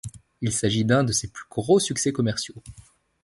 [0.41, 2.55] Il s'agit d'un de ses plus gros succès commerciaux.